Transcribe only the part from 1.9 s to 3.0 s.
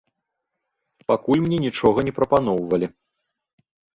не прапаноўвалі.